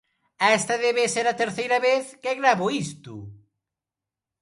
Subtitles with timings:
[0.57, 3.13] Esta debe ser a terceira vez que gravo isto.